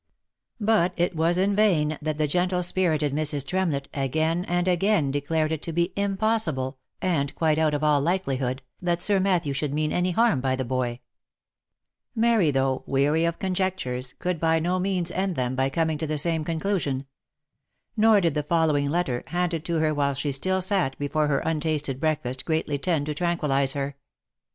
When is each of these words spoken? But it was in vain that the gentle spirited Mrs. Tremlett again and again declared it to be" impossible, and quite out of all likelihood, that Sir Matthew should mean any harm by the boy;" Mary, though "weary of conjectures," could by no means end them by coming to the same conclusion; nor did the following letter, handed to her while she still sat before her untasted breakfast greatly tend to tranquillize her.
But 0.59 0.93
it 0.97 1.15
was 1.15 1.37
in 1.37 1.55
vain 1.55 1.99
that 2.01 2.17
the 2.17 2.25
gentle 2.27 2.63
spirited 2.63 3.13
Mrs. 3.13 3.45
Tremlett 3.45 3.87
again 3.93 4.45
and 4.45 4.67
again 4.67 5.11
declared 5.11 5.51
it 5.51 5.61
to 5.61 5.71
be" 5.71 5.93
impossible, 5.95 6.79
and 7.03 7.35
quite 7.35 7.59
out 7.59 7.75
of 7.75 7.83
all 7.83 8.01
likelihood, 8.01 8.63
that 8.81 9.03
Sir 9.03 9.19
Matthew 9.19 9.53
should 9.53 9.75
mean 9.75 9.93
any 9.93 10.09
harm 10.09 10.41
by 10.41 10.55
the 10.55 10.65
boy;" 10.65 11.01
Mary, 12.15 12.49
though 12.49 12.81
"weary 12.87 13.25
of 13.25 13.37
conjectures," 13.37 14.15
could 14.17 14.39
by 14.39 14.57
no 14.57 14.79
means 14.79 15.11
end 15.11 15.35
them 15.35 15.55
by 15.55 15.69
coming 15.69 15.99
to 15.99 16.07
the 16.07 16.17
same 16.17 16.43
conclusion; 16.43 17.05
nor 17.95 18.19
did 18.21 18.33
the 18.33 18.41
following 18.41 18.89
letter, 18.89 19.23
handed 19.27 19.63
to 19.65 19.75
her 19.75 19.93
while 19.93 20.15
she 20.15 20.31
still 20.31 20.61
sat 20.63 20.97
before 20.97 21.27
her 21.27 21.41
untasted 21.45 21.99
breakfast 21.99 22.43
greatly 22.43 22.79
tend 22.79 23.05
to 23.05 23.13
tranquillize 23.13 23.73
her. 23.73 23.95